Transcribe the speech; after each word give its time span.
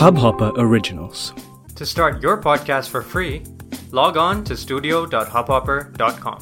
Hubhopper 0.00 0.48
Originals. 0.62 1.20
To 1.78 1.84
start 1.84 2.22
your 2.22 2.34
podcast 2.42 2.90
for 2.90 3.00
free, 3.02 3.42
log 3.90 4.18
on 4.24 4.42
to 4.44 4.56
studio.hubhopper.com. 4.56 6.36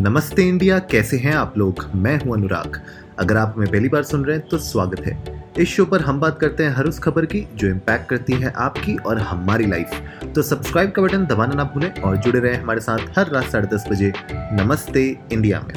नमस्ते 0.00 0.42
India 0.48 0.78
कैसे 0.92 1.16
हैं 1.16 1.32
आप 1.34 1.58
लोग? 1.58 1.84
मैं 1.94 2.16
हूँ 2.20 2.34
अनुराग। 2.34 2.80
अगर 3.18 3.36
आप 3.36 3.54
हमें 3.56 3.70
पहली 3.70 3.88
बार 3.88 4.02
सुन 4.02 4.24
रहे 4.24 4.36
हैं 4.36 4.46
तो 4.48 4.58
स्वागत 4.58 5.00
है। 5.06 5.44
इस 5.58 5.68
शो 5.68 5.84
पर 5.84 6.00
हम 6.00 6.20
बात 6.20 6.38
करते 6.40 6.64
हैं 6.64 6.74
हर 6.76 6.86
उस 6.86 6.98
खबर 6.98 7.26
की 7.26 7.46
जो 7.54 7.68
इम्पैक्ट 7.68 8.08
करती 8.10 8.32
है 8.32 8.52
आपकी 8.66 8.96
और 8.96 9.18
हमारी 9.20 9.66
लाइफ 9.66 9.90
तो 10.34 10.42
सब्सक्राइब 10.42 10.90
का 10.90 11.02
बटन 11.02 11.26
दबाना 11.26 11.54
ना 11.54 11.64
भूलें 11.64 11.92
और 12.02 12.16
जुड़े 12.16 12.40
रहें 12.40 12.60
हमारे 12.62 12.80
साथ 12.80 13.18
हर 13.18 13.30
रात 13.30 13.50
साढ़े 13.52 13.76
दस 13.76 13.84
बजे 13.90 14.12
नमस्ते 14.28 15.18
इंडिया 15.32 15.60
में। 15.60 15.76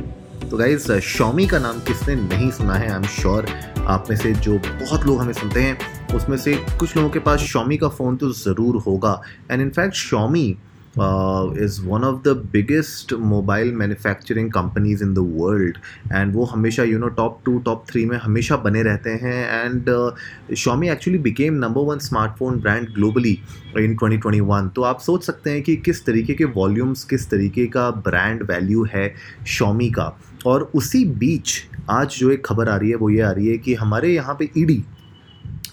तो 0.50 0.58
गाइज़ 0.58 0.92
शॉमी 1.00 1.48
का 1.48 1.60
नाम 1.60 1.80
किसने 1.80 2.16
नहीं 2.16 2.52
सुना 2.52 2.74
है? 2.74 2.90
आई 2.90 2.96
एम 2.96 3.04
श्योर 3.22 3.46
आप 3.88 4.06
में 4.10 4.16
से 4.18 4.34
जो 4.34 4.58
बहुत 4.60 5.06
लोग 5.06 5.20
हमें 5.22 5.34
सुनते 5.34 5.62
हैं, 5.62 5.78
उसमें 6.16 6.38
से 6.38 6.56
कुछ 6.80 6.96
लोगों 6.98 7.10
के 7.10 7.20
पास 7.20 7.40
शॉमी 7.40 7.78
का 7.78 7.90
फ़ोन 7.90 8.16
तो 8.18 8.32
ज़रूर 8.32 8.76
होगा। 8.78 9.22
And 9.52 9.62
in fact 9.62 9.94
Xiaomi 9.94 10.58
uh, 10.98 11.52
is 11.56 11.82
one 11.82 12.04
of 12.04 12.24
the 12.24 12.36
biggest 12.36 13.12
mobile 13.12 13.72
manufacturing 13.72 14.50
companies 14.50 15.02
in 15.02 15.14
the 15.14 15.24
world 15.24 15.80
and 16.12 16.34
वो 16.34 16.46
हमेशा 16.46 16.84
you 16.84 17.00
know 17.00 17.10
top 17.20 17.44
two 17.46 17.60
top 17.68 17.86
three 17.92 18.06
में 18.10 18.18
हमेशा 18.18 18.58
बने 18.58 18.84
रहते 18.84 19.10
हैं 19.24 19.40
and 19.64 19.90
uh, 19.90 20.12
Xiaomi 20.52 20.92
actually 20.96 21.22
became 21.28 21.60
number 21.60 21.84
one 21.84 22.00
smartphone 22.00 22.62
brand 22.62 22.94
globally 22.98 23.36
in 23.84 23.98
2021 24.04 24.70
तो 24.76 24.82
आप 24.82 25.00
सोच 25.00 25.24
सकते 25.24 25.52
हैं 25.52 25.62
कि 25.62 25.76
किस 25.86 26.06
तरीके 26.06 26.34
के 26.34 26.46
वॉल्यूम्स 26.60 27.04
किस 27.04 27.30
तरीके 27.30 27.68
का 27.68 27.90
ब्रांड 28.08 28.44
वैल्यू 28.52 28.86
है 28.94 29.14
Xiaomi 29.46 29.94
का 29.96 30.16
और 30.46 30.72
उसी 30.76 31.06
बीच 31.20 31.62
आज 31.90 32.16
जो 32.20 32.32
एक 32.32 32.46
खबर 32.46 32.70
आ 32.70 32.76
रही 32.76 32.90
है 32.90 32.96
वो 32.96 33.10
ये 33.10 33.22
आ 33.22 33.32
रही 33.32 33.48
है 33.48 33.58
कि 33.58 33.74
हमारे 33.74 34.14
यहाँ 34.14 34.36
पे 34.40 34.50
ईडी 34.58 34.84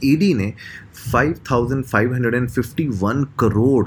ईडी 0.04 0.34
ने 0.34 0.52
5,551 1.14 3.24
करोड़ 3.40 3.86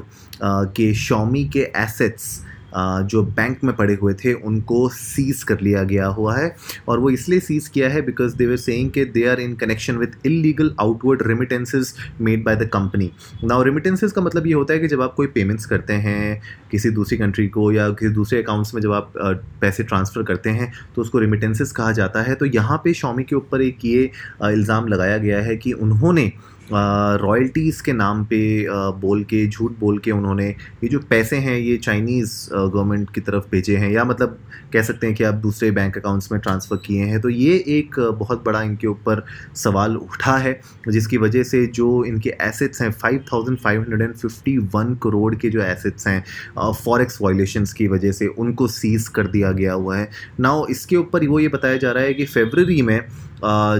के 0.77 0.94
शॉमी 0.94 1.44
के 1.53 1.72
एसेट्स 1.77 2.41
जो 2.76 3.23
बैंक 3.26 3.64
में 3.64 3.76
पड़े 3.76 3.94
हुए 3.95 4.14
थे, 4.16 4.34
उनको 4.34 4.88
सीज 4.92 5.44
कर 5.44 5.62
लिया 5.62 5.84
गया 5.84 6.08
हुआ 6.08 6.36
है 6.38 6.56
और 6.88 7.00
वो 7.00 7.09
इसलिए 7.09 7.40
सीज 7.40 7.68
किया 7.68 7.90
है 7.90 8.02
बिकॉज़ 8.02 8.36
दे 8.38 8.45
वर 8.45 8.58
सेइंग 8.58 8.90
के 8.92 9.06
they 9.08 9.26
are 9.30 9.40
in 9.40 9.56
connection 9.56 9.98
with 9.98 10.16
illegal 10.26 10.73
outward 10.80 11.22
remittances 11.28 11.94
made 12.22 12.44
by 12.46 12.56
the 12.56 12.70
company 12.73 13.12
now 13.44 13.64
remittances 13.64 14.12
का 14.12 14.22
मतलब 14.22 14.48
ये 14.48 14.53
होता 14.53 14.73
है 14.73 14.80
कि 14.80 14.88
जब 14.88 15.02
आप 15.02 15.14
कोई 15.16 15.28
पेमेंट्स 15.36 15.66
करते 15.66 15.94
हैं 16.06 16.42
किसी 16.72 16.90
दूसरी 16.92 17.18
कंट्री 17.18 17.48
को 17.48 17.72
या 17.72 17.90
किसी 17.92 18.14
दूसरे 18.14 18.42
अकाउंट्स 18.44 18.73
में 18.76 18.81
जब 18.81 18.92
आप 18.94 19.14
पैसे 19.62 19.84
ट्रांसफ़र 19.84 20.23
करते 20.23 20.50
हैं 20.50 20.72
तो 20.96 21.02
उसको 21.02 21.20
रेमिटेंसेज 21.20 21.72
कहा 21.72 21.92
जाता 21.92 22.22
है। 22.22 22.36
तो 22.36 22.46
यहाँ 22.46 22.78
पे 22.84 22.94
शॉमी 22.94 23.23
के 23.23 23.36
ऊपर 23.36 23.62
एक 23.62 23.86
ये 23.86 24.03
इल्ज़ाम 24.44 24.88
लगाया 24.88 25.18
गया 25.18 25.42
है 25.42 25.56
कि 25.58 25.73
उन्होंने 25.73 26.31
रॉयल्टीज़ 26.71 27.83
के 27.83 27.94
नाम 27.94 28.23
पे 28.25 28.66
बोल 28.99 29.23
के 29.23 29.47
झूठ 29.47 29.71
बोल 29.80 29.99
के 29.99 30.11
उन्होंने 30.11 30.47
ये 30.49 30.88
जो 30.88 30.99
पैसे 30.99 31.38
हैं 31.38 31.57
ये 31.57 31.77
चाइनीज़ 31.77 32.49
गवर्नमेंट 32.53 33.09
की 33.09 33.22
तरफ़ 33.22 33.44
भेजे 33.52 33.77
हैं 33.77 33.91
या 33.91 34.03
मतलब 34.03 34.39
कह 34.73 34.81
सकते 34.81 35.07
हैं 35.07 35.16
कि 35.16 35.23
आप 35.23 35.33
दूसरे 35.33 35.72
बैंक 35.72 35.97
अकाउंट्स 35.97 36.31
में 36.31 36.41
ट्रांसफ़र 36.41 36.77
किए 36.77 37.02
हैं 37.02 37.22
तो 37.22 37.30
ये 37.30 37.53
एक 37.67 37.99
बहुत 38.19 38.44
बड़ा 38.45 38.61
इनके 38.61 38.88
ऊपर 38.88 39.25
सवाल 39.55 39.97
उठा 39.97 40.38
है 40.38 40.61
जिसकी 40.88 41.17
वजह 41.17 41.44
से 41.44 41.66
जो 41.66 42.03
इनके 42.05 42.30
एसेट्स 42.41 42.81
हैं 42.81 42.91
5,551 43.05 44.95
करोड़ 45.03 45.35
के 45.35 45.50
जो 45.50 45.61
एसेट्स 45.61 46.07
हैं 46.07 46.23
फॉरेक्स 46.72 47.22
वायलेशंस 47.22 47.73
की 47.73 47.88
वजह 47.88 48.11
से 48.11 48.27
उनको 48.27 48.67
सीज़ 48.67 49.09
कर 49.09 49.27
दिया 49.27 49.52
गया 49.52 49.73
हुआ 49.73 49.97
है। 49.97 50.09
नाउ 50.39 50.66
इसके 50.66 50.95
ऊपर 50.95 51.27
वो 51.27 51.39
ये 51.39 51.47
बताया 51.47 51.77
जा 51.77 51.91
रहा 51.91 52.03
है 52.03 52.13
कि 52.13 52.25
फेबररी 52.25 52.81
में 52.81 53.00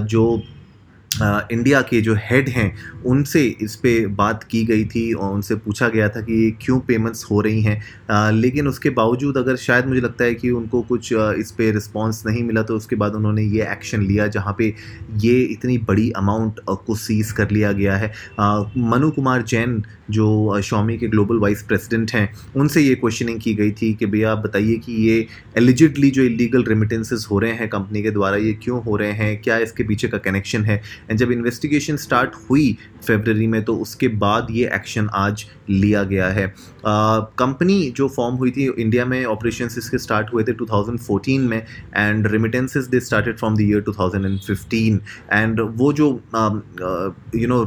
जो 0.06 0.42
इंडिया 1.22 1.80
के 1.80 2.00
जो 2.00 2.14
हेड 2.20 2.48
हैं, 2.48 2.72
उनसे 3.06 3.44
इस 3.60 3.74
पर 3.76 4.06
बात 4.16 4.42
की 4.44 4.64
गई 4.64 4.84
थी 4.84 5.12
और 5.12 5.34
उनसे 5.34 5.54
पूछा 5.56 5.88
गया 5.88 6.08
था 6.08 6.20
कि 6.20 6.44
ये 6.44 6.50
क्यों 6.62 6.78
पेमेंट्स 6.80 7.24
हो 7.24 7.40
रही 7.40 7.62
हैं। 7.62 8.30
लेकिन 8.32 8.68
उसके 8.68 8.90
बावजूद 8.90 9.36
अगर 9.36 9.56
शायद 9.56 9.86
मुझे 9.86 10.00
लगता 10.00 10.24
है 10.24 10.34
कि 10.34 10.50
उनको 10.50 10.82
कुछ 10.82 11.12
इस 11.12 11.50
पर 11.50 11.72
रिस्पॉन्स 11.74 12.24
नहीं 12.26 12.42
मिला 12.42 12.62
तो 12.62 12.76
उसके 12.76 12.96
बाद 12.96 13.14
उन्होंने 13.14 13.42
ये 13.42 13.70
एक्शन 13.72 14.02
लिया 14.02 14.26
जहाँ 14.26 14.54
पे 14.58 14.72
ये 15.16 15.40
इतनी 15.42 15.78
बड़ी 15.78 16.10
अमाउंट 16.16 16.60
को 16.86 16.94
सीज़ 16.96 17.32
कर 17.34 17.50
लिया 17.50 17.72
गया 17.72 17.96
है। 17.96 18.12
मनु 18.40 19.10
कुमार 19.10 19.42
जैन 19.42 19.82
जो 20.10 20.60
शॉमी 20.64 20.96
के 20.98 21.06
ग्लोबल 21.08 21.38
वाइस 21.38 21.62
प्रेसिडेंट 21.62 22.10
हैं, 22.12 22.28
उनसे 22.56 22.80
ये 22.80 22.94
क्वेश्चनिंग 22.94 23.40
की 23.40 23.54
गई 23.54 23.70
थी 23.72 23.92
कि 23.94 24.06
भैया 24.06 24.32
आप 24.32 24.38
बताइए 24.38 24.76
कि 24.76 24.92
ये 25.08 25.26
एलिजिडली 25.58 26.10
जो 26.10 26.22
इलीगल 26.22 26.64
रेमिटेंसेस 26.64 27.26
हो 27.30 27.38
रहे 27.38 27.52
हैं 27.52 27.68
कंपनी 27.68 28.02
के 28.02 28.10
द्वारा, 28.10 28.36
ये 28.36 28.52
क्यों 28.62 28.82
हो 28.82 28.96
रहे 28.96 29.12
हैं? 29.12 29.40
क्या 29.42 29.56
इसके 29.58 29.84
पीछे 29.84 30.08
का 30.08 30.18
कनेक्शन 30.18 30.64
है? 30.64 30.80
एंड 31.10 31.18
जब 31.18 31.32
इन्वेस्टिगेशन 31.32 31.96
स्टार्ट 31.96 32.34
हुई 32.50 32.76
फेबररी 33.06 33.46
में 33.46 33.62
तो 33.64 33.76
उसके 33.76 34.08
बाद 34.24 34.46
ये 34.50 34.70
एक्शन 34.74 35.08
आज 35.14 35.44
लिया 35.70 36.02
गया 36.04 36.28
है। 36.28 36.46
कंपनी 36.86 37.80
जो 37.96 38.08
फॉर्म 38.08 38.36
हुई 38.36 38.50
थी 38.50 38.68
इंडिया 38.78 39.04
में 39.06 39.24
ऑपरेशन 39.24 39.68
इसके 39.78 39.98
स्टार्ट 39.98 40.32
हुए 40.34 40.44
थे 40.44 40.52
2014 40.54 41.38
में 41.50 41.58
and 41.96 42.26
remittances 42.32 42.86
they 42.86 43.00
started 43.00 43.38
from 43.38 43.56
the 43.56 43.60
year 43.60 43.84
2015 43.88 44.98
and 45.32 45.60
वो 45.76 45.92
जो 45.92 46.08
यू 47.36 47.48
नो 47.48 47.64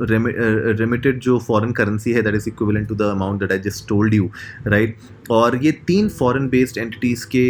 रेमिटेड 0.00 1.18
जो 1.20 1.38
फॉरेन 1.38 1.72
करेंसी 1.72 2.12
है 2.12 2.22
that 2.22 2.34
is 2.34 2.48
equivalent 2.48 2.88
to 2.88 2.94
the 2.94 3.02
amount 3.02 3.40
that 3.40 3.52
I 3.52 3.58
just 3.58 3.88
told 3.88 4.14
you 4.14 4.30
right 4.66 4.96
और 5.30 5.56
ये 5.64 5.72
तीन 5.86 6.08
फॉरेन 6.08 6.48
बेस्ड 6.48 6.78
एंटिटीज़ 6.78 7.26
के 7.26 7.46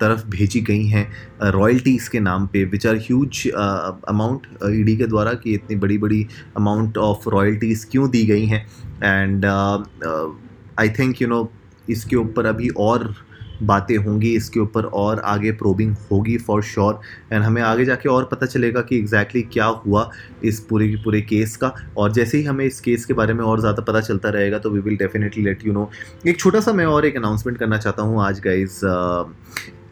तरफ़ 0.00 0.26
भेजी 0.26 0.60
गई 0.60 0.86
हैं 0.86 1.06
रॉयल्टीज़ 1.52 2.10
के 2.10 2.20
नाम 2.20 2.46
पे 2.46 2.64
which 2.64 2.86
are 2.86 2.96
huge 2.96 3.46
amount 3.48 4.46
ED 4.70 4.96
के 4.96 5.06
द्वारा 5.06 5.32
कि 5.34 5.54
इतनी 5.54 5.76
बड़ी 5.76 5.98
बड़ी 5.98 6.26
अमाउंट 6.56 6.98
ऑफ़ 6.98 7.28
रॉयल्टीज़ 7.28 7.86
क्यों 7.90 8.10
दी 8.10 8.24
गई 8.26 8.46
हैं? 8.46 8.66
And 9.04 9.44
I 9.46 10.88
think 10.98 11.22
you 11.22 11.28
know 11.28 11.48
इसके 11.90 12.16
ऊपर 12.16 12.46
अभी 12.46 12.68
और 12.78 13.14
बातें 13.66 13.96
होंगी 13.96 14.34
इसके 14.36 14.60
ऊपर 14.60 14.84
और 14.84 15.20
आगे 15.20 15.52
प्रोबिंग 15.52 15.94
होगी 16.10 16.36
फॉर 16.38 16.62
श्योर 16.62 17.00
एंड 17.32 17.42
हमें 17.42 17.62
आगे 17.62 17.84
जाके 17.84 18.08
और 18.08 18.24
पता 18.24 18.46
चलेगा 18.46 18.80
कि 18.80 18.98
एग्जैक्टली 18.98 19.40
exactly 19.40 19.54
क्या 19.54 19.64
हुआ 19.64 20.10
इस 20.44 20.60
पूरे 20.60 20.88
के 20.88 20.96
पूरे 20.96 21.20
केस 21.20 21.56
का. 21.56 21.74
और 21.96 22.12
जैसे 22.12 22.38
ही 22.38 22.44
हमें 22.44 22.64
इस 22.64 22.80
केस 22.80 23.04
के 23.04 23.14
बारे 23.14 23.34
में 23.34 23.44
और 23.44 23.60
ज़्यादा 23.60 23.82
पता 23.82 24.00
चलता 24.00 24.28
रहेगा 24.28 24.58
तो 24.58 24.70
we 24.70 24.80
will 24.80 24.96
definitely 24.96 25.44
let 25.44 25.66
you 25.66 25.72
know 25.72 25.90
एक 26.26 26.40
छोटा 26.40 26.60
सा 26.60 26.72
मैं 26.72 26.86
और 26.86 27.06
एक 27.06 27.16
अनाउंसमेंट 27.16 27.58
करना 27.58 27.78
चाहता 27.78 28.02
हूँ 28.02 28.22
आज 28.22 28.40
गाइज़ 28.40 28.80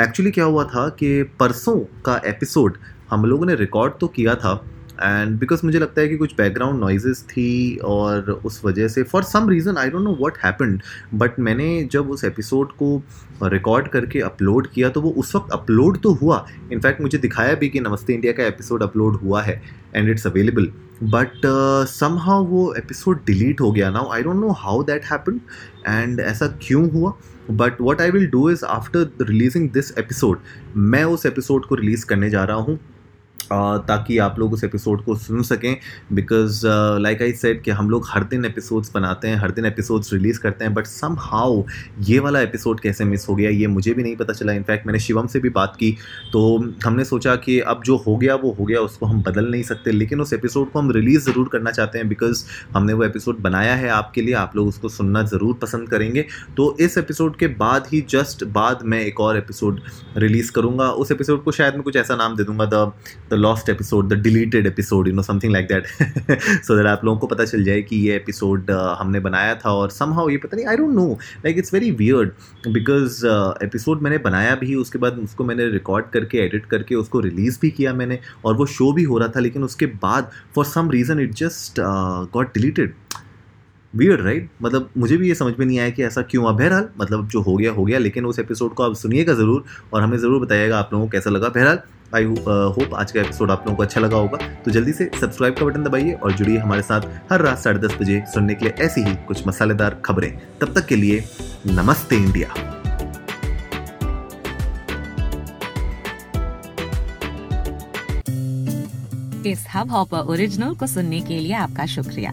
एक्चुअली 0.02 0.30
uh, 0.30 0.34
क्या 0.34 0.44
हुआ 0.44 0.64
था 0.64 0.88
कि 0.88 1.22
परसों 1.22 1.78
का 2.04 2.20
एपिसोड 2.26 2.76
हम 3.10 3.24
लोगों 3.24 3.46
ने 3.46 3.54
रिकॉर्ड 3.54 3.92
तो 4.00 4.08
किया 4.08 4.34
था 4.34 4.54
एंड 5.02 5.38
बिकॉज़ 5.40 5.60
मुझे 5.64 5.78
लगता 5.78 6.00
है 6.00 6.08
कि 6.08 6.16
कुछ 6.16 6.34
बैकग्राउंड 6.38 6.80
नॉइजेस 6.80 7.22
थी 7.28 7.76
और 7.84 8.30
उस 8.44 8.60
वजह 8.64 8.88
से 8.88 9.02
for 9.02 9.22
some 9.22 9.48
reason 9.50 9.76
I 9.78 9.90
don't 9.90 10.04
know 10.04 10.14
what 10.20 10.38
happened 10.44 10.80
but 11.14 11.38
मैंने 11.40 11.68
जब 11.92 12.10
उस 12.10 12.24
एपिसोड 12.24 12.72
को 12.72 13.02
रिकॉर्ड 13.42 13.88
करके 13.88 14.20
अपलोड 14.20 14.66
किया 14.66 14.88
तो 14.88 15.00
वो 15.00 15.10
उस 15.18 15.34
वक्त 15.34 15.52
अपलोड 15.52 15.98
तो 16.02 16.12
हुआ। 16.12 16.44
इनफैक्ट 16.72 17.00
मुझे 17.00 17.18
दिखाया 17.18 17.54
भी 17.54 17.68
कि 17.68 17.80
नमस्ते 17.80 18.14
इंडिया 18.14 18.32
का 18.32 18.46
एपिसोड 18.46 18.82
अपलोड 18.82 19.16
हुआ 19.22 19.42
है 19.42 19.60
and 19.94 20.08
it's 20.10 20.26
available 20.26 20.70
but 21.02 21.40
somehow 22.20 22.44
वो 22.44 22.72
एपिसोड 22.78 23.20
डिलीट 23.26 23.60
हो 23.60 23.70
गया। 23.72 23.90
Now 23.90 24.10
I 24.12 24.22
don't 24.22 24.40
know 24.40 24.50
how 24.58 24.82
that 24.82 25.04
happen 25.04 25.40
and 25.88 26.20
ऐसा 26.20 26.46
क्यों 26.62 26.88
हुआ? 26.90 27.12
But 27.50 27.80
what 27.80 28.00
I 28.00 28.10
will 28.10 28.26
do 28.30 28.48
is 28.50 28.64
after 28.64 29.24
releasing 29.24 29.68
this 29.70 29.92
episode 29.98 30.38
मैं 30.76 31.04
उस 31.04 31.26
एपिसोड 31.26 31.66
को 31.66 31.74
रिलीज़ 31.74 32.06
करने 32.06 32.30
जा 32.30 32.44
रहा 32.44 32.56
हूँ। 32.58 32.78
ताकि 33.52 34.18
आप 34.18 34.38
लोग 34.38 34.52
उस 34.52 34.64
एपिसोड 34.64 35.04
को 35.04 35.14
सुन 35.16 35.42
सकें 35.42 35.76
बिकॉज़ 36.12 36.62
लाइक 37.00 37.22
आई 37.22 37.32
सेड 37.32 37.62
कि 37.62 37.70
हम 37.70 37.90
लोग 37.90 38.06
हर 38.08 38.24
दिन 38.24 38.44
एपिसोड्स 38.44 38.90
बनाते 38.94 39.28
हैं, 39.28 39.36
हर 39.36 39.50
दिन 39.50 39.66
एपिसोड्स 39.66 40.12
रिलीज़ 40.12 40.40
करते 40.40 40.64
हैं 40.64 40.74
बट 40.74 40.86
सम 40.86 41.16
हाउ 41.20 41.62
ये 42.08 42.18
वाला 42.18 42.40
एपिसोड 42.40 42.80
कैसे 42.80 43.04
मिस 43.04 43.28
हो 43.28 43.34
गया, 43.34 43.50
ये 43.50 43.66
मुझे 43.66 43.94
भी 43.94 44.02
नहीं 44.02 44.16
पता 44.16 44.32
चला। 44.32 44.52
इनफैक्ट 44.52 44.86
मैंने 44.86 44.98
शिवम 45.00 45.26
से 45.26 45.40
भी 45.40 45.48
बात 45.50 45.76
की 45.76 45.90
तो 46.32 46.56
हमने 46.84 47.04
सोचा 47.04 47.34
कि 47.36 47.58
अब 47.60 47.82
जो 47.84 47.96
हो 47.96 48.16
गया, 48.16 48.34
वो 48.34 48.50
हो 48.58 48.64
गया, 48.64 48.80
उसको 48.80 49.06
हम 49.06 49.22
बदल 49.22 49.50
नहीं 49.50 49.62
सकते, 49.62 49.92
लेकिन 49.92 50.20
उस 50.20 50.32
एपिसोड 50.32 50.70
को 50.72 50.78
हम 50.78 50.90
रिलीज़ 50.92 51.30
ज़रूर 51.30 51.48
करना 51.52 51.70
चाहते 51.70 51.98
हैं 51.98 52.08
बिकॉज़ 52.08 52.44
हमने 52.74 52.92
वो 52.92 53.04
एपिसोड 53.04 53.38
बनाया 53.40 53.74
है 53.74 53.88
आपके 53.90 54.22
लिए, 54.22 54.34
आप 54.34 54.56
लोग 54.56 54.68
उसको 54.68 54.88
सुनना 54.88 55.22
ज़रूर 55.24 55.54
पसंद 55.62 55.88
करेंगे। 55.88 56.24
तो 56.56 56.76
इस 56.80 56.98
एपिसोड 56.98 57.36
के 57.36 57.46
बाद 57.56 57.86
ही 57.92 58.00
जस्ट 58.10 58.44
बाद 58.52 58.82
मैं 58.84 59.00
एक 59.00 59.20
और 59.20 59.36
एपिसोड 59.36 59.80
रिलीज़ 60.16 60.52
करूँगा। 60.52 60.90
उस 60.92 61.12
एपिसोड 61.12 61.42
को 61.44 61.52
शायद 61.52 61.74
मैं 61.74 61.82
कुछ 61.82 61.96
ऐसा 61.96 62.16
नाम 62.16 62.36
दे 62.36 62.44
दूँगा 62.44 62.64
the 62.66 62.92
lost 63.40 63.68
episode 63.68 64.08
the 64.08 64.16
deleted 64.22 64.66
episode 64.66 65.08
you 65.08 65.14
know 65.14 65.22
something 65.22 65.52
like 65.52 65.66
that 65.68 65.86
so 66.64 66.76
that 66.76 66.86
आप 66.86 67.04
लोगों 67.04 67.18
को 67.18 67.26
पता 67.26 67.44
चल 67.44 67.64
जाए 67.64 67.82
कि 67.82 67.96
ये 67.98 68.16
एपिसोड 68.16 68.70
uh, 68.70 68.94
हमने 68.98 69.20
बनाया 69.20 69.54
था 69.56 69.72
और 69.72 69.90
सम 69.90 70.12
हाउ 70.14 70.28
ये 70.28 70.36
पता 70.38 70.56
नहीं 70.56 70.66
I 70.66 70.76
don't 70.76 70.94
know 70.94 71.06
like 71.44 71.58
it's 71.58 71.74
very 71.74 71.90
weird 72.00 72.32
because 72.68 73.24
episode 73.64 74.02
मैंने 74.02 74.18
बनाया 74.20 74.54
भी 74.56 74.74
उसके 74.76 74.98
बाद 74.98 75.18
उसको 75.18 75.44
मैंने 75.44 75.68
रिकॉर्ड 75.70 76.10
करके 76.12 76.38
एडिट 76.38 76.66
करके 76.66 76.94
उसको 76.96 77.20
रिलीज़ 77.20 77.58
भी 77.62 77.70
किया 77.70 77.94
मैंने 77.94 78.18
और 78.44 78.56
वो 78.56 78.66
शो 78.70 78.92
भी 78.92 79.04
हो 79.04 79.18
रहा 79.18 79.28
था 79.36 79.40
लेकिन 79.40 79.64
उसके 79.64 79.86
बाद 80.04 80.30
for 80.54 80.64
some 80.66 80.90
reason 80.90 81.20
it 81.20 81.34
just 81.36 81.80
got 82.34 82.54
deleted 82.54 82.94
weird 83.94 84.20
right 84.20 84.42
right? 84.42 84.62
मतलब 84.62 84.90
मुझे 84.98 85.16
भी 85.16 85.28
ये 85.28 85.34
समझ 85.34 85.54
में 85.58 85.64
नहीं 85.66 85.78
आया 85.78 85.90
कि 85.90 86.02
ऐसा 86.04 86.22
क्यों। 86.22 86.44
अब 86.46 86.56
बहरहाल 86.58 86.88
मतलब 87.00 87.28
जो 87.28 87.40
हो 87.42 87.56
गया 87.56 87.72
हो 87.72 87.84
गया, 87.84 87.98
लेकिन 87.98 88.26
उस 88.26 88.38
एपिसोड 88.38 88.74
को 88.74 88.82
आप 88.82 88.94
सुनिएगा 88.96 89.34
ज़रूर 89.34 89.64
और 89.92 90.02
हमें 90.02 90.16
ज़रूर 90.18 90.44
बताइएगा 90.44 90.78
आप 90.78 90.90
लोगों 90.92 91.06
को 91.06 91.10
कैसा 91.10 91.30
लगा। 91.30 91.48
बहरहाल 91.48 91.78
आई 92.14 92.24
होप 92.24 92.94
आज 92.94 93.12
का 93.12 93.20
एपिसोड 93.20 93.50
आप 93.50 93.64
लोगों 93.66 93.76
को 93.76 93.82
अच्छा 93.82 94.00
लगा 94.00 94.16
होगा। 94.16 94.38
तो 94.64 94.70
जल्दी 94.70 94.92
से 94.92 95.10
सब्सक्राइब 95.20 95.54
का 95.54 95.64
बटन 95.66 95.84
दबाइए 95.84 96.12
और 96.12 96.32
जुड़िए 96.32 96.58
हमारे 96.58 96.82
साथ 96.82 97.00
हर 97.32 97.42
रात 97.42 97.58
साढ़े 97.58 97.80
दस 97.80 97.96
बजे 98.00 98.22
सुनने 98.34 98.54
के 98.54 98.64
लिए 98.64 98.74
ऐसी 98.84 99.02
ही 99.02 99.14
कुछ 99.28 99.46
मसालेदार 99.46 100.00
खबरें। 100.04 100.30
तब 100.60 100.74
तक 100.74 100.86
के 100.86 100.96
लिए 100.96 101.24
नमस्ते 101.68 102.16
इंडिया। 102.16 102.54
इस 109.46 109.64
हब 109.74 109.90
हॉपर 109.90 110.32
ओरिजिनल 110.32 110.74
को 110.74 110.86
सुनने 110.86 111.20
के 111.20 111.38
लिए 111.38 111.52
आपका 111.56 111.86
शुक्रिया। 111.86 112.32